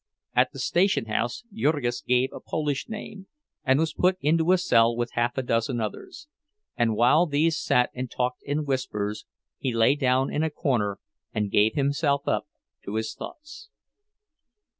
[0.35, 3.27] At the station house Jurgis gave a Polish name
[3.63, 6.27] and was put into a cell with half a dozen others;
[6.75, 9.27] and while these sat and talked in whispers,
[9.59, 10.97] he lay down in a corner
[11.35, 12.47] and gave himself up
[12.83, 13.69] to his thoughts.